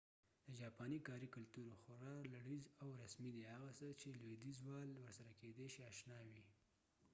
د 0.47 0.49
جاپاني 0.61 0.99
کاري 1.07 1.27
کلتور 1.35 1.69
خورا 1.81 2.15
لړيز 2.35 2.63
او 2.81 2.87
رسمي 3.03 3.31
دی 3.35 3.43
هغه 3.53 3.71
څه 3.79 3.87
چې 3.99 4.17
لویدیځوال 4.21 4.89
ورسره 4.97 5.31
کيدې 5.39 5.67
شي 5.73 5.81
اشنا 5.91 6.19
وي 6.27 6.41